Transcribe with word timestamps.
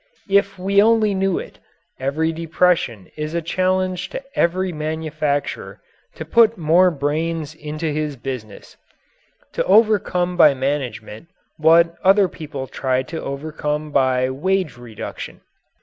If 0.31 0.57
we 0.57 0.81
only 0.81 1.13
knew 1.13 1.37
it, 1.37 1.59
every 1.99 2.31
depression 2.33 3.11
is 3.15 3.35
a 3.35 3.39
challenge 3.43 4.09
to 4.09 4.23
every 4.35 4.73
manufacturer 4.73 5.79
to 6.15 6.25
put 6.25 6.57
more 6.57 6.89
brains 6.89 7.53
into 7.53 7.85
his 7.91 8.15
business 8.15 8.77
to 9.53 9.63
overcome 9.65 10.35
by 10.35 10.55
management 10.55 11.27
what 11.57 11.93
other 12.03 12.27
people 12.27 12.65
try 12.65 13.03
to 13.03 13.21
overcome 13.21 13.91
by 13.91 14.27
wage 14.31 14.75
reduction. 14.75 15.41